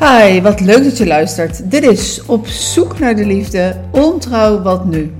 [0.00, 1.70] Hi, wat leuk dat je luistert.
[1.70, 5.12] Dit is Op zoek naar de liefde, ontrouw wat nu.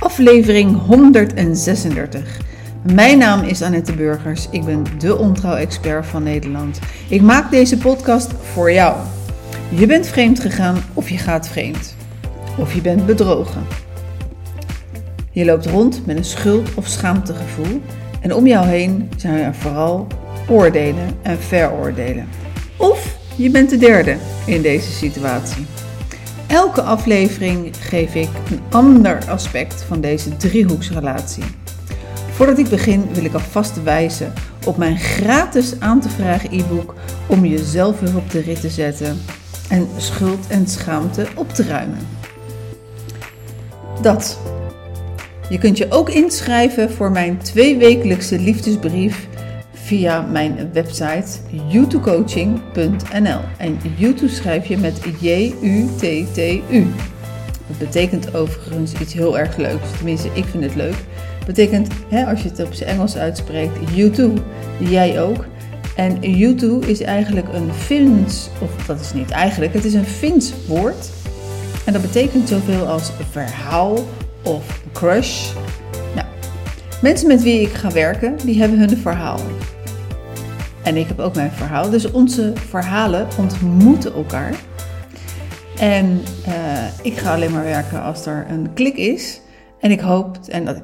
[0.00, 2.40] Aflevering 136.
[2.92, 4.48] Mijn naam is Annette Burgers.
[4.50, 6.78] Ik ben de ontrouw-expert van Nederland.
[7.08, 8.96] Ik maak deze podcast voor jou.
[9.68, 11.96] Je bent vreemd gegaan of je gaat vreemd.
[12.58, 13.62] Of je bent bedrogen.
[15.30, 17.80] Je loopt rond met een schuld- of schaamtegevoel
[18.20, 20.06] en om jou heen zijn er vooral
[20.48, 22.41] oordelen en veroordelen.
[23.36, 25.66] Je bent de derde in deze situatie.
[26.46, 31.44] Elke aflevering geef ik een ander aspect van deze driehoeksrelatie.
[32.30, 34.32] Voordat ik begin wil ik alvast wijzen
[34.66, 36.94] op mijn gratis aan te vragen e-book
[37.26, 39.20] om jezelf weer op de rit te zetten
[39.68, 42.08] en schuld en schaamte op te ruimen.
[44.02, 44.38] Dat.
[45.48, 49.28] Je kunt je ook inschrijven voor mijn tweewekelijkse liefdesbrief
[49.92, 51.26] via mijn website
[51.68, 53.40] youtubecoaching.nl.
[53.58, 56.86] En YouTube schrijf je met J-U-T-T-U.
[57.66, 59.90] Dat betekent overigens iets heel erg leuks.
[59.96, 60.94] Tenminste, ik vind het leuk.
[61.46, 64.40] Betekent, hè, als je het op zijn Engels uitspreekt, YouTube.
[64.78, 65.44] Jij ook.
[65.96, 70.52] En YouTube is eigenlijk een Fins, of dat is niet eigenlijk, het is een Fins
[70.66, 71.10] woord.
[71.84, 73.98] En dat betekent zoveel als verhaal
[74.42, 75.52] of crush.
[76.14, 76.26] Nou,
[77.02, 79.40] mensen met wie ik ga werken, die hebben hun verhaal.
[80.82, 81.90] En ik heb ook mijn verhaal.
[81.90, 84.54] Dus onze verhalen ontmoeten elkaar.
[85.78, 89.40] En uh, ik ga alleen maar werken als er een klik is.
[89.80, 90.78] En ik hoop, en dat,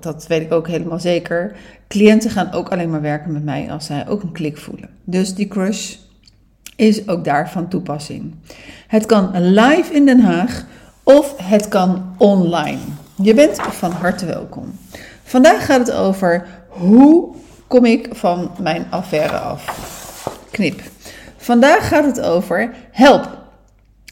[0.00, 1.56] dat weet ik ook helemaal zeker,
[1.88, 4.88] cliënten gaan ook alleen maar werken met mij als zij ook een klik voelen.
[5.04, 5.96] Dus die crush
[6.76, 8.34] is ook daar van toepassing.
[8.86, 10.64] Het kan live in Den Haag
[11.02, 12.78] of het kan online.
[13.22, 14.78] Je bent van harte welkom.
[15.22, 17.34] Vandaag gaat het over hoe
[17.66, 19.64] kom ik van mijn affaire af.
[20.50, 20.80] Knip.
[21.36, 23.38] Vandaag gaat het over help.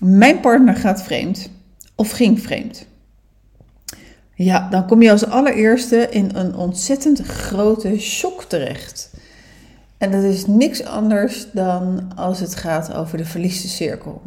[0.01, 1.51] Mijn partner gaat vreemd
[1.95, 2.87] of ging vreemd.
[4.35, 9.11] Ja, dan kom je als allereerste in een ontzettend grote shock terecht.
[9.99, 14.23] En dat is niks anders dan als het gaat over de verlieste cirkel.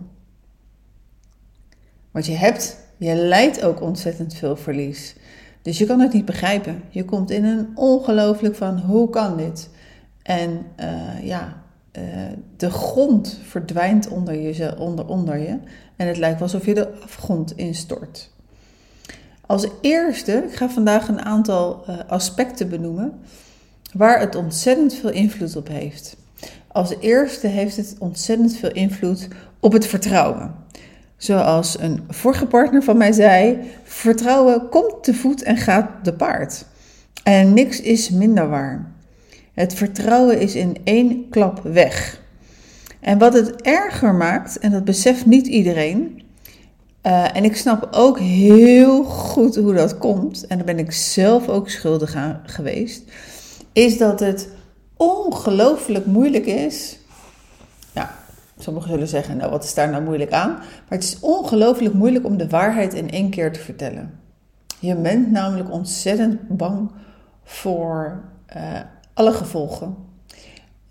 [2.12, 5.16] Want je hebt, je lijdt ook ontzettend veel verlies.
[5.66, 6.84] Dus je kan het niet begrijpen.
[6.90, 9.70] Je komt in een ongelooflijk van hoe kan dit?
[10.22, 11.62] En uh, ja,
[11.98, 12.04] uh,
[12.58, 15.58] de grond verdwijnt onder je, onder, onder je.
[15.96, 18.32] En het lijkt alsof je de afgrond instort.
[19.46, 23.20] Als eerste, ik ga vandaag een aantal uh, aspecten benoemen
[23.94, 26.18] waar het ontzettend veel invloed op heeft.
[26.68, 29.28] Als eerste heeft het ontzettend veel invloed
[29.60, 30.56] op het vertrouwen.
[31.18, 36.66] Zoals een vorige partner van mij zei: vertrouwen komt te voet en gaat te paard.
[37.24, 38.92] En niks is minder waar.
[39.54, 42.22] Het vertrouwen is in één klap weg.
[43.00, 46.22] En wat het erger maakt, en dat beseft niet iedereen,
[47.04, 51.48] uh, en ik snap ook heel goed hoe dat komt, en daar ben ik zelf
[51.48, 53.04] ook schuldig aan geweest,
[53.74, 54.50] is dat het
[54.98, 56.98] ongelooflijk moeilijk is
[58.58, 60.50] Sommigen zullen zeggen, nou wat is daar nou moeilijk aan?
[60.50, 64.20] Maar het is ongelooflijk moeilijk om de waarheid in één keer te vertellen.
[64.80, 66.92] Je bent namelijk ontzettend bang
[67.44, 68.24] voor
[68.56, 68.80] uh,
[69.14, 69.96] alle gevolgen.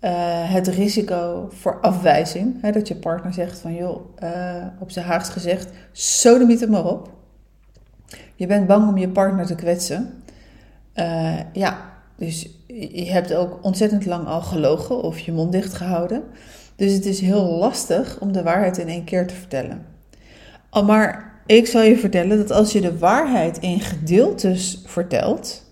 [0.01, 0.11] Uh,
[0.51, 2.61] het risico voor afwijzing.
[2.61, 6.85] Hè, dat je partner zegt van joh, uh, op zijn Haags gezegd, sodemiet het maar
[6.85, 7.13] op.
[8.35, 10.23] Je bent bang om je partner te kwetsen.
[11.53, 16.23] ja, dus je hebt ook ontzettend lang al gelogen of je mond dicht gehouden.
[16.75, 19.85] Dus het is heel lastig om de waarheid in één keer te vertellen.
[20.85, 25.63] Maar ik zal je vertellen dat als je de waarheid in gedeeltes vertelt,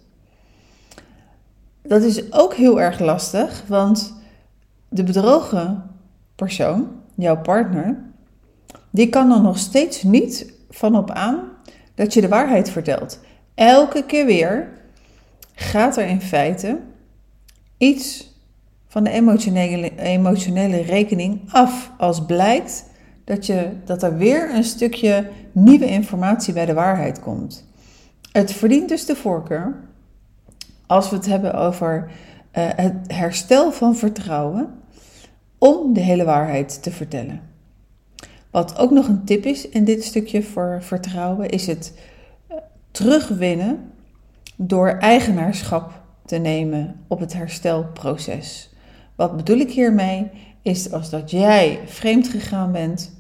[1.82, 4.16] dat is ook heel erg lastig, want
[4.90, 5.84] de bedrogen
[6.36, 7.98] persoon, jouw partner,
[8.90, 11.40] die kan dan nog steeds niet van op aan
[11.96, 13.20] dat je de waarheid vertelt.
[13.56, 14.70] Elke keer weer
[15.56, 16.80] gaat er in feite
[17.78, 18.33] iets
[18.94, 22.86] van de emotionele, emotionele rekening af als blijkt
[23.24, 27.68] dat, je, dat er weer een stukje nieuwe informatie bij de waarheid komt.
[28.32, 29.76] Het verdient dus de voorkeur,
[30.88, 32.12] als we het hebben over
[32.58, 34.74] uh, het herstel van vertrouwen,
[35.58, 37.42] om de hele waarheid te vertellen.
[38.52, 41.94] Wat ook nog een tip is in dit stukje voor vertrouwen, is het
[42.48, 42.58] eh,
[42.92, 43.92] terugwinnen
[44.56, 45.92] door eigenaarschap
[46.26, 48.72] te nemen op het herstelproces.
[49.16, 50.30] Wat bedoel ik hiermee?
[50.62, 53.14] Is als dat jij vreemd gegaan bent,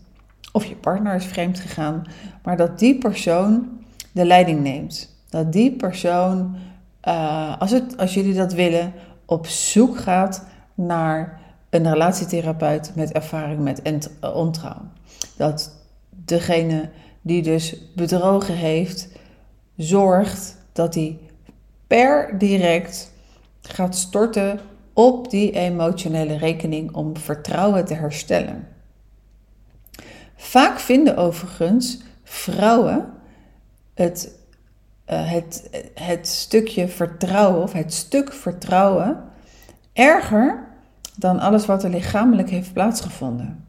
[0.52, 2.04] of je partner is vreemd gegaan,
[2.44, 3.68] maar dat die persoon
[4.12, 5.16] de leiding neemt.
[5.30, 6.56] Dat die persoon,
[7.04, 8.94] uh, als, het, als jullie dat willen,
[9.26, 10.46] op zoek gaat
[10.76, 14.82] naar een relatietherapeut met ervaring met ontrouw.
[15.38, 15.72] Dat
[16.10, 16.90] degene
[17.22, 19.08] die dus bedrogen heeft,
[19.78, 21.18] zorgt dat hij
[21.88, 23.12] per direct
[23.62, 24.60] gaat storten
[24.94, 28.68] op die emotionele rekening om vertrouwen te herstellen.
[30.36, 33.14] Vaak vinden overigens vrouwen
[33.94, 34.38] het,
[35.10, 39.24] uh, het, het stukje vertrouwen of het stuk vertrouwen
[39.94, 40.68] erger
[41.16, 43.66] dan alles wat er lichamelijk heeft plaatsgevonden.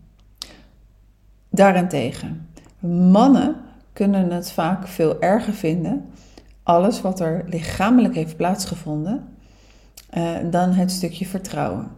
[1.50, 2.48] Daarentegen,
[3.10, 3.56] mannen
[3.92, 6.12] kunnen het vaak veel erger vinden,
[6.62, 9.33] alles wat er lichamelijk heeft plaatsgevonden,
[10.14, 11.88] uh, dan het stukje vertrouwen.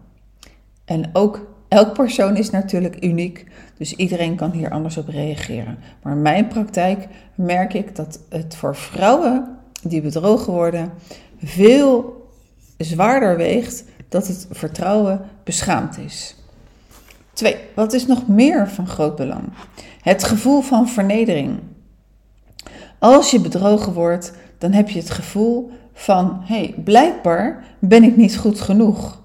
[0.84, 3.46] En ook elk persoon is natuurlijk uniek,
[3.78, 5.78] dus iedereen kan hier anders op reageren.
[6.02, 10.92] Maar in mijn praktijk merk ik dat het voor vrouwen die bedrogen worden
[11.42, 12.24] veel
[12.78, 16.36] zwaarder weegt dat het vertrouwen beschaamd is.
[17.32, 19.42] Twee, wat is nog meer van groot belang?
[20.00, 21.58] Het gevoel van vernedering.
[22.98, 28.36] Als je bedrogen wordt, dan heb je het gevoel van: hey, blijkbaar ben ik niet
[28.36, 29.22] goed genoeg.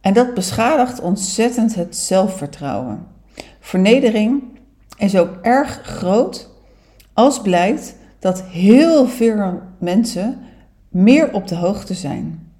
[0.00, 3.06] En dat beschadigt ontzettend het zelfvertrouwen.
[3.60, 4.42] Vernedering
[4.96, 6.48] is ook erg groot
[7.12, 10.38] als blijkt dat heel veel mensen
[10.88, 12.52] meer op de hoogte zijn.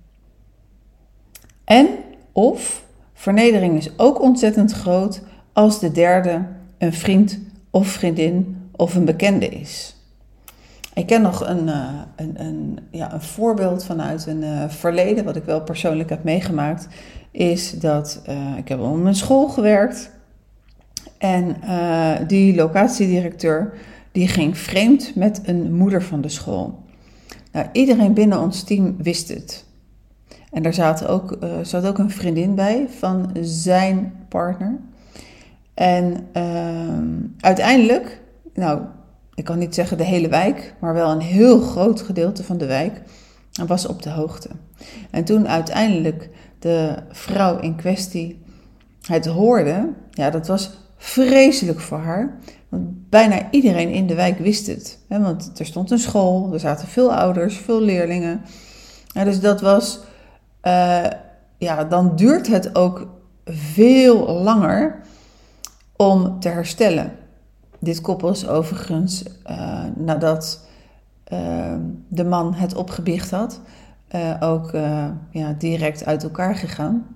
[1.65, 1.89] En
[2.33, 2.85] of
[3.15, 5.23] vernedering is ook ontzettend groot
[5.53, 6.47] als de derde
[6.79, 7.39] een vriend
[7.71, 9.96] of vriendin of een bekende is.
[10.97, 15.37] Ik ken nog een, uh, een, een, ja, een voorbeeld vanuit een uh, verleden, wat
[15.37, 16.89] ik wel persoonlijk heb meegemaakt,
[17.31, 20.11] is dat uh, ik heb op mijn school gewerkt
[21.19, 21.57] en
[22.27, 23.73] die locatiedirecteur
[24.13, 26.79] die ging vreemd met een moeder van de school.
[27.53, 29.65] Nou, iedereen binnen ons team wist het.
[30.53, 34.77] En daar zat ook, zat ook een vriendin bij van zijn partner.
[35.75, 38.21] En ehm, uiteindelijk,
[38.55, 38.81] nou,
[39.37, 42.67] ik kan niet zeggen de hele wijk, maar wel een heel groot gedeelte van de
[42.67, 43.03] wijk
[43.67, 44.49] was op de hoogte.
[45.11, 46.29] En toen uiteindelijk
[46.59, 48.45] de vrouw in kwestie
[49.07, 52.39] het hoorde, ja, dat was vreselijk voor haar.
[52.69, 54.99] Want bijna iedereen in de wijk wist het.
[55.09, 55.21] Hè?
[55.21, 58.41] Want er stond een school, er zaten veel ouders, veel leerlingen.
[59.07, 60.01] Ja, dus dat was,
[60.63, 61.07] uh,
[61.59, 63.07] ja, dan duurt het ook
[63.45, 65.01] veel langer
[65.97, 67.13] om te herstellen.
[67.87, 70.67] Dit koppel is overigens uh, nadat
[71.33, 71.75] uh,
[72.09, 73.61] de man het opgebiecht had,
[74.15, 74.71] uh, ook
[75.31, 77.07] ja, direct uit elkaar gegaan.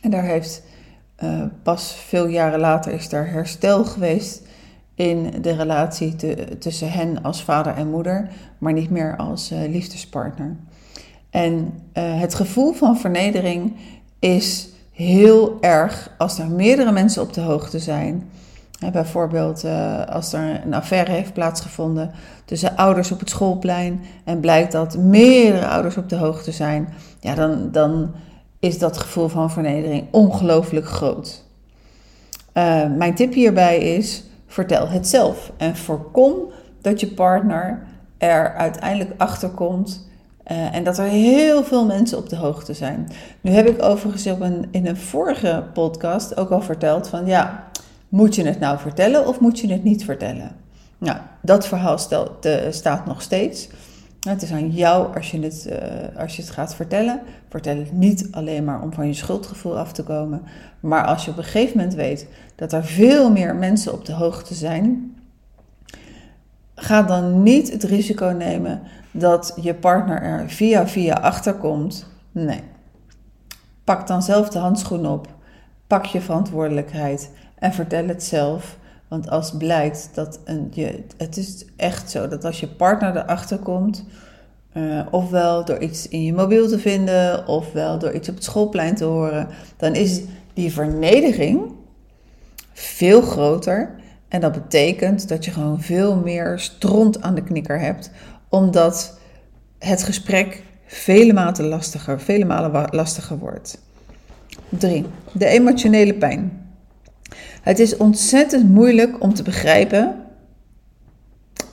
[0.00, 0.62] En daar heeft
[1.62, 4.42] pas veel jaren later is daar herstel geweest
[4.94, 6.16] in de relatie
[6.58, 8.28] tussen hen als vader en moeder,
[8.58, 10.56] maar niet meer als liefdespartner.
[11.30, 13.76] En het gevoel van vernedering
[14.18, 18.30] is heel erg als er meerdere mensen op de hoogte zijn
[18.92, 22.10] bijvoorbeeld uh, als er een affaire heeft plaatsgevonden
[22.44, 26.88] tussen ouders op het schoolplein en blijkt dat meerdere ouders op de hoogte zijn,
[27.20, 28.14] ja, dan, dan
[28.58, 31.44] is dat gevoel van vernedering ongelooflijk groot.
[32.54, 36.34] Uh, mijn tip hierbij is: vertel het zelf en voorkom
[36.80, 37.82] dat je partner
[38.18, 40.08] er uiteindelijk achter komt
[40.50, 43.08] uh, en dat er heel veel mensen op de hoogte zijn.
[43.40, 44.26] Nu heb ik overigens
[44.70, 47.68] in een vorige podcast ook al verteld van ja,
[48.08, 50.56] moet je het nou vertellen of moet je het niet vertellen?
[50.98, 51.98] Nou, dat verhaal
[52.70, 53.68] staat nog steeds.
[54.20, 57.20] Het is aan jou als je, het, uh, als je het gaat vertellen.
[57.48, 60.42] Vertel het niet alleen maar om van je schuldgevoel af te komen.
[60.80, 64.12] Maar als je op een gegeven moment weet dat er veel meer mensen op de
[64.12, 65.16] hoogte zijn.
[66.74, 72.06] Ga dan niet het risico nemen dat je partner er via via achterkomt.
[72.32, 72.62] Nee.
[73.84, 75.26] Pak dan zelf de handschoen op.
[75.86, 78.78] Pak je verantwoordelijkheid en vertel het zelf.
[79.08, 83.58] Want als blijkt dat een, je, het is echt zo dat als je partner erachter
[83.58, 84.04] komt,
[84.74, 88.94] uh, ofwel door iets in je mobiel te vinden, ofwel door iets op het schoolplein
[88.94, 90.20] te horen, dan is
[90.54, 91.72] die vernedering
[92.72, 93.94] veel groter.
[94.28, 98.10] En dat betekent dat je gewoon veel meer stront aan de knikker hebt,
[98.48, 99.18] omdat
[99.78, 103.82] het gesprek vele malen lastiger, vele malen lastiger wordt.
[104.68, 105.04] 3.
[105.32, 106.67] De emotionele pijn.
[107.62, 110.16] Het is ontzettend moeilijk om te begrijpen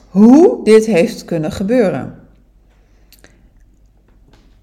[0.08, 2.14] hoe dit heeft kunnen gebeuren.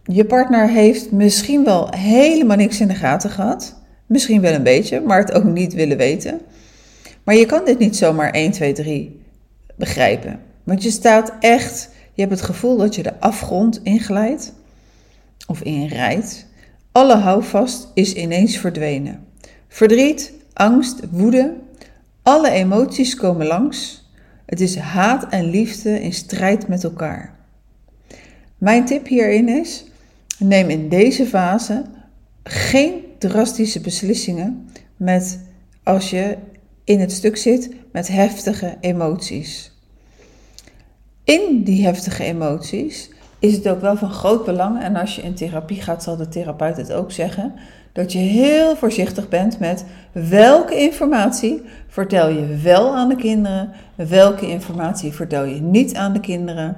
[0.03, 3.75] Je partner heeft misschien wel helemaal niks in de gaten gehad.
[4.05, 6.41] Misschien wel een beetje, maar het ook niet willen weten.
[7.23, 9.21] Maar je kan dit niet zomaar 1, 2, 3
[9.75, 10.39] begrijpen.
[10.63, 14.53] Want je staat echt, je hebt het gevoel dat je de afgrond inglijdt
[15.47, 16.45] of inrijdt
[16.91, 19.27] Alle houvast is ineens verdwenen.
[19.67, 21.53] Verdriet, angst, woede,
[22.21, 24.07] alle emoties komen langs.
[24.45, 27.35] Het is haat en liefde in strijd met elkaar.
[28.57, 29.85] Mijn tip hierin is:
[30.37, 31.85] neem in deze fase
[32.43, 35.39] geen drastische beslissingen met
[35.83, 36.37] als je
[36.83, 39.71] in het stuk zit met heftige emoties.
[41.23, 45.33] In die heftige emoties is het ook wel van groot belang, en als je in
[45.33, 47.53] therapie gaat, zal de therapeut het ook zeggen,
[47.93, 54.49] dat je heel voorzichtig bent met welke informatie vertel je wel aan de kinderen, welke
[54.49, 56.77] informatie vertel je niet aan de kinderen,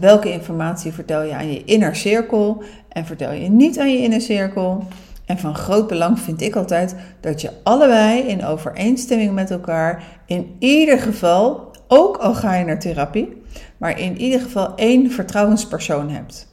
[0.00, 4.20] welke informatie vertel je aan je inner cirkel en vertel je niet aan je inner
[4.20, 4.84] cirkel.
[5.26, 10.56] En van groot belang vind ik altijd dat je allebei in overeenstemming met elkaar in
[10.58, 13.42] ieder geval, ook al ga je naar therapie,
[13.76, 16.48] maar in ieder geval één vertrouwenspersoon hebt.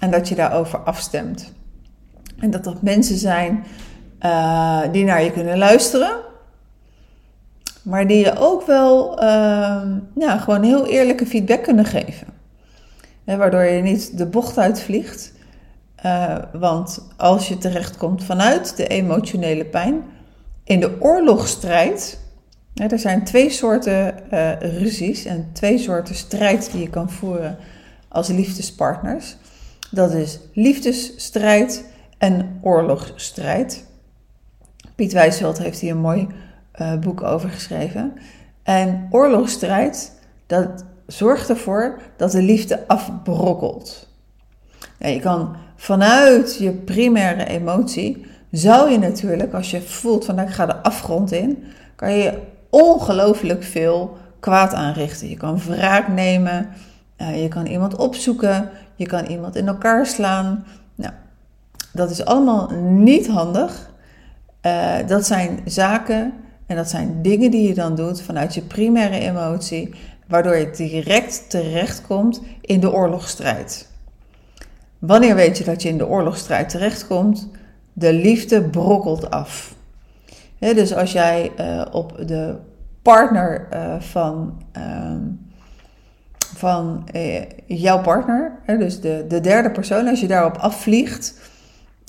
[0.00, 1.52] En dat je daarover afstemt.
[2.42, 3.64] En dat dat mensen zijn
[4.20, 6.16] uh, die naar je kunnen luisteren.
[7.82, 9.82] Maar die je ook wel uh,
[10.16, 12.26] gewoon heel eerlijke feedback kunnen geven.
[13.24, 15.32] waardoor je niet de bocht uitvliegt.
[16.04, 20.02] Uh, want als je terechtkomt vanuit de emotionele pijn,
[20.64, 22.18] in de oorlogsstrijd,
[22.74, 27.56] er zijn twee soorten uh, ruzies en twee soorten strijd die je kan voeren
[28.08, 29.36] als liefdespartners.
[29.90, 31.90] Dat is liefdesstrijd
[32.22, 33.86] en oorlogsstrijd.
[34.94, 36.28] Piet Wijsveld heeft hier een mooi
[36.80, 38.12] uh, boek over geschreven.
[38.62, 44.08] En oorlogsstrijd, dat zorgt ervoor dat de liefde afbrokkelt.
[44.98, 50.54] Je kan vanuit je primaire emotie, zou je natuurlijk, als je voelt van nou, ik
[50.54, 51.64] ga de afgrond in,
[51.96, 52.38] kan je
[52.70, 55.28] ongelooflijk veel kwaad aanrichten.
[55.28, 56.68] Je kan wraak nemen,
[57.18, 60.64] uh, je kan iemand opzoeken, je kan iemand in elkaar slaan.
[60.94, 61.12] Nou,
[61.92, 63.90] dat is allemaal niet handig.
[64.66, 66.32] Uh, dat zijn zaken
[66.66, 69.94] en dat zijn dingen die je dan doet vanuit je primaire emotie,
[70.26, 73.88] waardoor je direct terechtkomt in de oorlogsstrijd.
[74.98, 77.48] Wanneer weet je dat je in de oorlogsstrijd terechtkomt?
[77.92, 79.74] De liefde brokkelt af.
[80.58, 82.56] dus als jij uh, op de
[83.02, 85.16] partner uh, van, uh,
[86.56, 87.08] van
[87.66, 91.34] jouw partner, dus de, de derde persoon, als je daarop afvliegt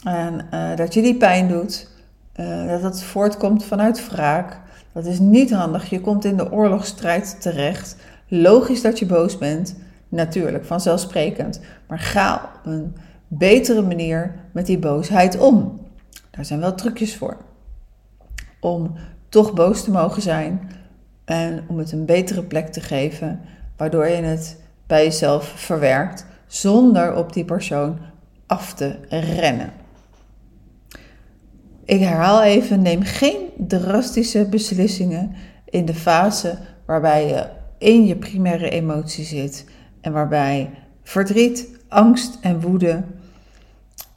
[0.04, 0.46] en
[0.76, 1.90] dat je die pijn doet,
[2.68, 4.60] dat dat voortkomt vanuit wraak,
[4.94, 5.90] dat is niet handig.
[5.90, 7.96] Je komt in de oorlogsstrijd terecht.
[8.28, 9.76] Logisch dat je boos bent.
[10.10, 11.60] Natuurlijk, vanzelfsprekend.
[11.88, 12.96] Maar ga op een
[13.28, 15.80] betere manier met die boosheid om.
[16.32, 17.38] Daar zijn wel trucjes voor.
[18.60, 18.96] Om
[19.30, 20.70] toch boos te mogen zijn
[21.26, 23.40] en om het een betere plek te geven,
[23.78, 27.98] waardoor je het bij jezelf verwerkt zonder op die persoon
[28.46, 29.72] af te rennen.
[31.86, 35.36] Ik herhaal even: neem geen drastische beslissingen
[35.66, 37.48] in de fase waarbij je
[37.78, 39.66] in je primaire emotie zit
[40.02, 40.70] en waarbij
[41.04, 43.04] verdriet, angst en woede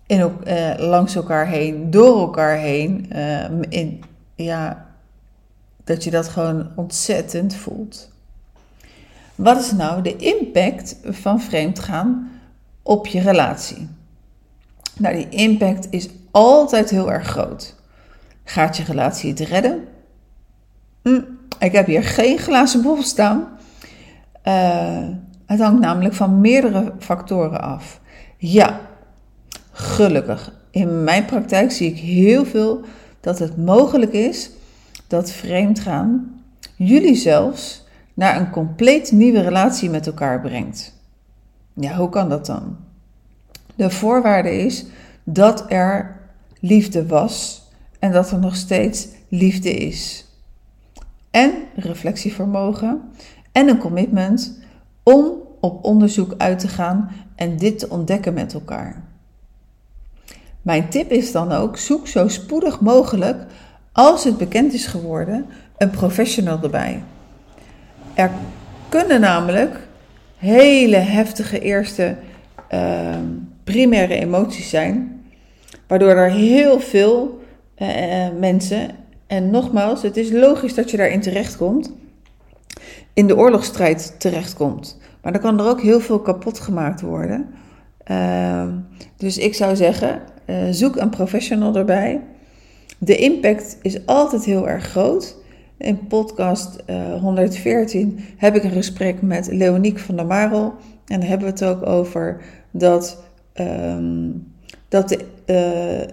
[0.06, 4.02] in, uh, langs elkaar heen, door elkaar heen, uh, in,
[4.35, 4.87] ja,
[5.85, 8.11] dat je dat gewoon ontzettend voelt.
[9.35, 12.30] Wat is nou de impact van vreemdgaan
[12.82, 13.88] op je relatie?
[14.99, 17.75] Nou, die impact is altijd heel erg groot.
[18.45, 19.88] Gaat je relatie het redden?
[21.02, 21.21] Hm,
[21.59, 23.49] ik heb hier geen glazen bol staan.
[24.45, 25.09] Uh,
[25.47, 28.00] het hangt namelijk van meerdere factoren af.
[28.37, 28.81] Ja,
[29.73, 30.52] gelukkig.
[30.71, 32.81] In mijn praktijk zie ik heel veel
[33.21, 34.50] dat het mogelijk is
[35.07, 36.40] dat vreemdgaan
[36.75, 40.95] jullie zelfs naar een compleet nieuwe relatie met elkaar brengt.
[41.75, 42.76] Ja, hoe kan dat dan?
[43.75, 44.87] De voorwaarde is
[45.25, 46.16] dat er
[46.60, 47.62] liefde was
[47.98, 50.26] en dat er nog steeds liefde is.
[51.30, 53.00] En reflectievermogen
[53.52, 54.58] en een commitment
[55.02, 59.02] om op onderzoek uit te gaan en dit te ontdekken met elkaar.
[60.62, 63.44] Mijn tip is dan ook: zoek zo spoedig mogelijk,
[63.92, 65.46] als het bekend is geworden,
[65.76, 67.02] een professional erbij.
[68.14, 68.30] Er
[68.88, 69.88] kunnen namelijk
[70.36, 72.16] hele heftige eerste
[72.75, 73.16] uh,
[73.64, 75.15] primaire emoties zijn,
[75.87, 77.40] waardoor er heel veel
[77.78, 77.88] uh,
[78.38, 78.90] mensen,
[79.26, 81.93] en nogmaals, het is logisch dat je daarin terechtkomt,
[83.12, 84.99] in de oorlogsstrijd terechtkomt.
[85.23, 87.55] Maar dan kan er ook heel veel kapot gemaakt worden.
[88.11, 88.69] Uh,
[89.16, 92.21] dus ik zou zeggen, uh, zoek een professional erbij.
[92.99, 95.37] De impact is altijd heel erg groot.
[95.78, 100.75] In podcast uh, eh, 114 heb ik een gesprek met Leoniek van der Marel.
[101.07, 102.40] En daar hebben we het ook over
[102.71, 103.23] dat,
[103.55, 104.55] um,
[104.88, 105.25] dat de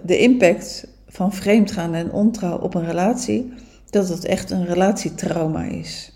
[0.04, 3.52] de impact van vreemdgaan en ontrouw op een relatie,
[3.90, 6.12] dat het echt een relatietrauma is.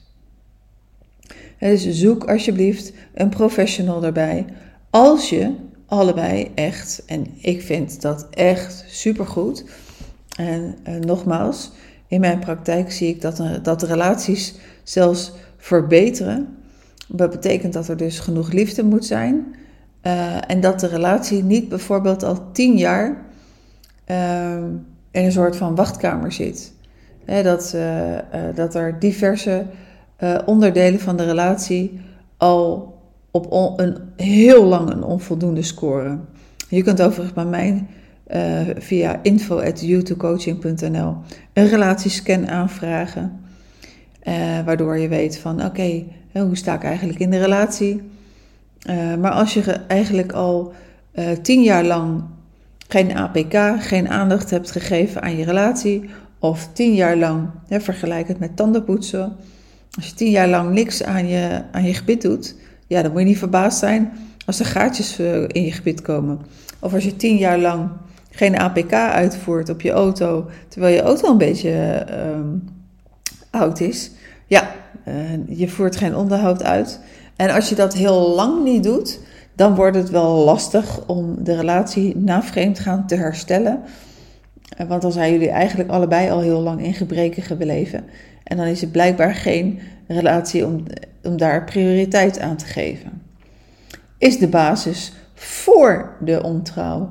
[1.59, 4.45] Dus zoek alsjeblieft een professional erbij.
[4.91, 5.55] Als je
[5.87, 9.65] allebei echt, en ik vind dat echt supergoed.
[10.37, 11.71] En uh, nogmaals,
[12.07, 16.57] in mijn praktijk zie ik dat, dat de relaties zelfs verbeteren.
[17.09, 19.55] Dat betekent dat er dus genoeg liefde moet zijn.
[20.03, 23.25] Uh, en dat de relatie niet bijvoorbeeld al tien jaar
[24.11, 24.55] uh,
[25.11, 26.73] in een soort van wachtkamer zit.
[27.25, 27.77] dat,
[28.55, 29.67] dat er diverse
[30.47, 32.01] onderdelen van de relatie
[32.37, 32.97] al
[33.31, 36.19] op een, heel lang onvoldoende score.
[36.69, 37.87] Je kunt overigens bij mij
[38.79, 41.17] via info.youtubecoaching.nl
[41.53, 43.41] een relatiescan aanvragen.
[44.65, 48.03] Waardoor je weet van oké, hoe sta ik eigenlijk in de relatie?
[48.91, 50.73] Uh, maar als je eigenlijk al
[51.43, 52.23] tien jaar lang
[52.89, 58.39] geen APK, geen aandacht hebt gegeven aan je relatie, of tien jaar lang, vergelijk het
[58.39, 59.37] met tandenpoetsen,
[59.97, 62.55] als je tien jaar lang niks aan je, aan je gebit doet,
[62.87, 64.13] ja, dan moet je niet verbaasd zijn
[64.49, 66.41] als er gaatjes eh, in je gebit komen.
[66.79, 67.91] Of als je tien jaar lang
[68.31, 72.41] geen APK uitvoert op je auto, terwijl je auto een beetje uh,
[73.51, 74.11] oud is.
[74.47, 74.71] Ja,
[75.49, 77.01] je voert geen onderhoud uit.
[77.39, 79.21] En als je dat heel lang niet doet,
[79.55, 83.81] dan wordt het wel lastig om de relatie na vreemdgaan te herstellen.
[84.77, 88.05] Eh, want dan zijn jullie eigenlijk allebei al heel lang in gebreken gebleven.
[88.45, 90.83] En dan is het blijkbaar geen relatie om,
[91.23, 93.23] om daar prioriteit aan te geven.
[94.19, 97.11] Is de basis voor de ontrouw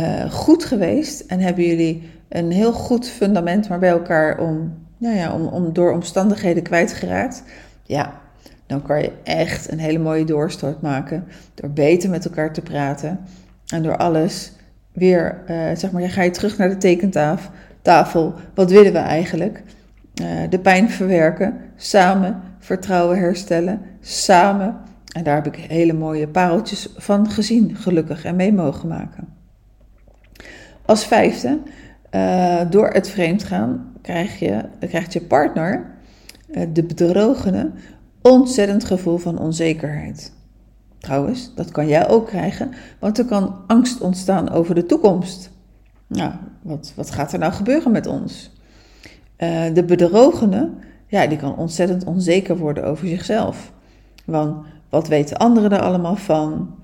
[0.00, 5.16] uh, goed geweest en hebben jullie een heel goed fundament maar bij elkaar om, nou
[5.16, 7.42] ja, om, om door omstandigheden kwijtgeraakt?
[7.82, 8.20] Ja,
[8.68, 13.20] dan kan je echt een hele mooie doorstart maken door beter met elkaar te praten
[13.66, 14.52] en door alles
[14.92, 18.34] weer, uh, zeg maar, ga je terug naar de tekentafel.
[18.54, 19.62] Wat willen we eigenlijk?
[20.22, 24.76] Uh, de pijn verwerken, samen vertrouwen herstellen, samen.
[25.12, 29.28] En daar heb ik hele mooie pareltjes van gezien, gelukkig, en mee mogen maken.
[30.84, 31.58] Als vijfde,
[32.14, 35.86] uh, door het vreemdgaan krijg je, krijgt je partner,
[36.72, 37.70] de bedrogene,
[38.22, 40.32] ontzettend gevoel van onzekerheid.
[40.98, 45.50] Trouwens, dat kan jij ook krijgen, want er kan angst ontstaan over de toekomst.
[46.06, 48.50] Nou, wat, wat gaat er nou gebeuren met ons?
[49.38, 50.70] Uh, de bedrogene
[51.08, 53.72] ja, die kan ontzettend onzeker worden over zichzelf.
[54.24, 56.74] Want wat weten anderen er allemaal van?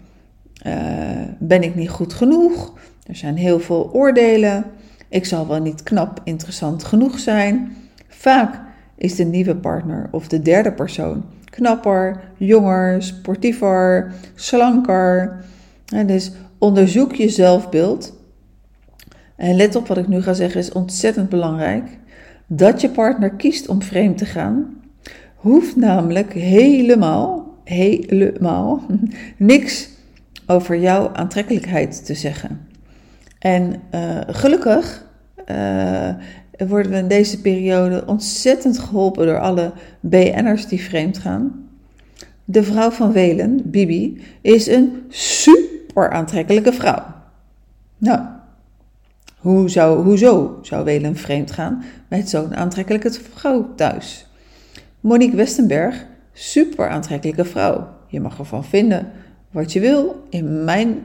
[0.66, 0.74] Uh,
[1.38, 2.72] ben ik niet goed genoeg?
[3.06, 4.64] Er zijn heel veel oordelen.
[5.08, 7.76] Ik zal wel niet knap interessant genoeg zijn.
[8.08, 8.60] Vaak
[8.96, 15.44] is de nieuwe partner of de derde persoon knapper, jonger, sportiever, slanker.
[15.86, 18.12] En dus onderzoek je zelfbeeld.
[19.36, 21.98] En let op wat ik nu ga zeggen, is ontzettend belangrijk
[22.46, 24.82] dat je partner kiest om vreemd te gaan,
[25.34, 28.86] hoeft namelijk helemaal, helemaal
[29.36, 29.88] niks
[30.46, 32.68] over jouw aantrekkelijkheid te zeggen.
[33.38, 35.06] En uh, gelukkig
[35.50, 36.08] uh,
[36.58, 41.68] worden we in deze periode ontzettend geholpen door alle BN'ers die vreemd gaan.
[42.44, 47.04] De vrouw van Welen, Bibi, is een super aantrekkelijke vrouw.
[47.98, 48.20] Nou,
[49.38, 54.26] hoe zou, hoezo zou Welen vreemd gaan met zo'n aantrekkelijke vrouw thuis?
[55.00, 57.88] Monique Westenberg, super aantrekkelijke vrouw.
[58.06, 59.12] Je mag ervan vinden
[59.50, 60.26] wat je wil.
[60.28, 61.04] In mijn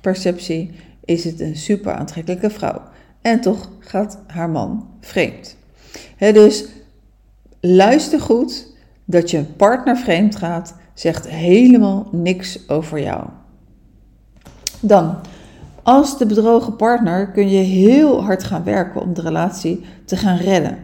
[0.00, 0.70] perceptie
[1.04, 2.82] is het een super aantrekkelijke vrouw.
[3.22, 5.56] En toch gaat haar man vreemd.
[6.18, 6.64] dus
[7.60, 8.66] luister goed
[9.04, 13.28] dat je partner vreemd gaat, zegt helemaal niks over jou.
[14.80, 15.16] Dan
[15.82, 20.36] als de bedrogen partner kun je heel hard gaan werken om de relatie te gaan
[20.36, 20.78] redden.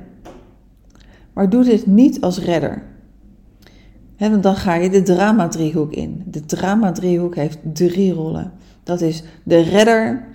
[1.33, 2.83] Maar doe dit niet als redder.
[4.17, 6.23] want dan ga je de drama-driehoek in.
[6.27, 8.53] De drama-driehoek heeft drie rollen.
[8.83, 10.29] Dat is de redder,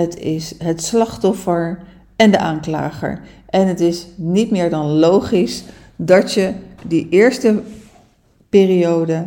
[0.00, 1.82] het is het slachtoffer
[2.16, 3.20] en de aanklager.
[3.46, 5.64] En het is niet meer dan logisch
[5.96, 6.52] dat je
[6.86, 7.62] die eerste
[8.48, 9.26] periode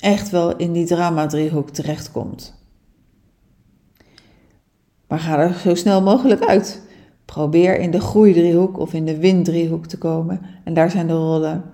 [0.00, 2.54] echt wel in die drama-driehoek terechtkomt.
[5.06, 6.82] Maar ga er zo snel mogelijk uit.
[7.24, 10.40] Probeer in de groeidriehoek of in de winddriehoek te komen.
[10.64, 11.64] En daar zijn de rollen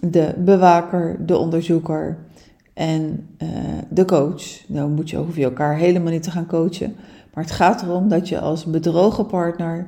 [0.00, 2.18] de bewaker, de onderzoeker
[2.76, 3.48] en uh,
[3.88, 4.68] de coach.
[4.68, 6.96] Nou moet je, hoef je elkaar helemaal niet te gaan coachen.
[7.36, 9.86] Maar het gaat erom dat je als bedrogen partner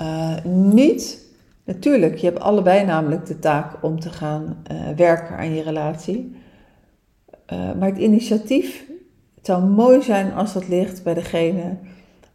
[0.00, 1.26] uh, niet...
[1.64, 6.36] Natuurlijk, je hebt allebei namelijk de taak om te gaan uh, werken aan je relatie.
[7.48, 8.84] maar het initiatief
[9.42, 11.76] zou mooi zijn als dat ligt bij degene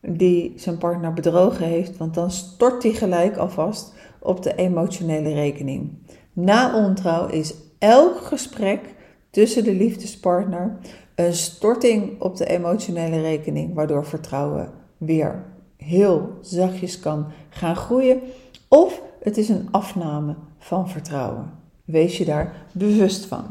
[0.01, 5.89] die zijn partner bedrogen heeft, want dan stort hij gelijk alvast op de emotionele rekening.
[6.33, 8.92] Na ontrouw is elk gesprek
[9.33, 10.77] tussen de liefdespartner
[11.15, 15.43] een storting op de emotionele rekening, waardoor vertrouwen weer
[15.77, 18.21] heel zachtjes kan gaan groeien.
[18.67, 21.51] Of het is een afname van vertrouwen.
[21.85, 23.45] Wees je daar bewust van.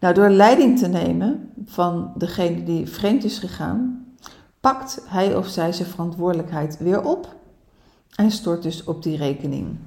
[0.00, 4.06] Nou, door leiding te nemen van degene die vreemd is gegaan,
[4.60, 7.34] pakt hij of zij zijn verantwoordelijkheid weer op
[8.16, 9.78] en stort dus op die rekening.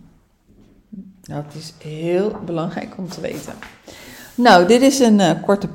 [1.30, 3.54] Nou, het is heel belangrijk om te weten.
[4.36, 5.68] Nou, dit is een uh, korte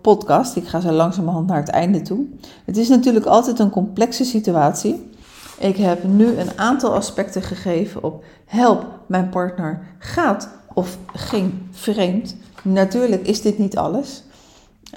[0.00, 0.56] podcast.
[0.56, 2.26] Ik ga zo langzamerhand naar het einde toe.
[2.64, 5.10] Het is natuurlijk altijd een complexe situatie.
[5.58, 12.36] Ik heb nu een aantal aspecten gegeven op help, mijn partner gaat of ging vreemd.
[12.62, 14.22] Natuurlijk is dit niet alles.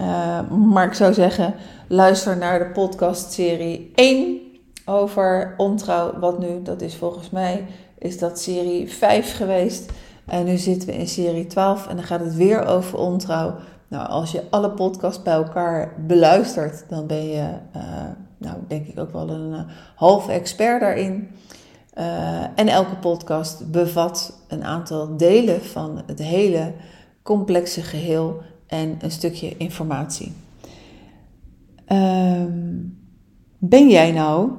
[0.02, 1.54] Uh, maar ik zou zeggen,
[1.88, 4.38] luister naar de podcastserie 1
[4.86, 6.20] over ontrouw.
[6.20, 7.66] Wat nu, dat is volgens mij,
[8.00, 9.92] is dat serie 5 geweest.
[10.26, 13.56] En nu zitten we in serie 12 en dan gaat het weer over ontrouw.
[13.88, 17.84] Nou, als je alle podcasts bij elkaar beluistert, dan ben je, uh,
[18.38, 19.62] nou, denk ik ook wel een uh,
[19.96, 21.30] halve expert daarin.
[21.98, 26.74] Uh, en elke podcast bevat een aantal delen van het hele
[27.22, 30.34] complexe geheel en een stukje informatie.
[31.92, 32.98] Um,
[33.58, 34.52] ben jij nou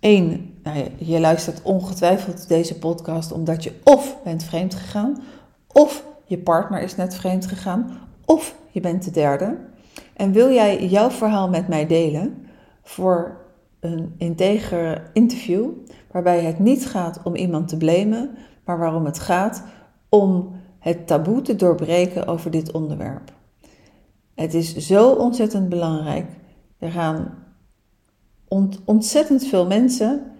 [0.00, 5.22] één, nou, je luistert ongetwijfeld deze podcast omdat je of bent vreemd gegaan,
[5.66, 9.56] of je partner is net vreemd gegaan, of je bent de derde.
[10.16, 12.46] En wil jij jouw verhaal met mij delen
[12.82, 13.40] voor
[13.80, 15.68] een integer interview,
[16.10, 18.30] waarbij het niet gaat om iemand te blamen,
[18.64, 19.62] maar waarom het gaat
[20.08, 23.32] om het taboe te doorbreken over dit onderwerp.
[24.34, 26.26] Het is zo ontzettend belangrijk.
[26.78, 27.34] Er gaan
[28.84, 30.32] ontzettend veel mensen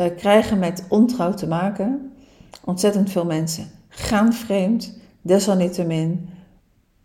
[0.00, 2.12] uh, krijgen met ontrouw te maken.
[2.64, 4.98] Ontzettend veel mensen gaan vreemd.
[5.22, 6.28] Desalniettemin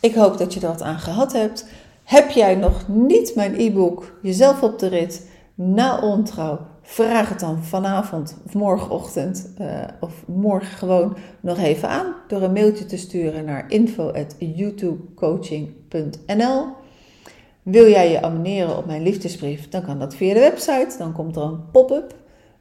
[0.00, 1.66] Ik hoop dat je er wat aan gehad hebt.
[2.04, 6.58] Heb jij nog niet mijn e-book Jezelf op de rit na ontrouw?
[6.86, 9.66] Vraag het dan vanavond of morgenochtend uh,
[10.00, 16.66] of morgen gewoon nog even aan door een mailtje te sturen naar info@youtubecoaching.nl.
[17.62, 20.94] Wil jij je abonneren op mijn liefdesbrief, dan kan dat via de website.
[20.98, 22.14] Dan komt er een pop-up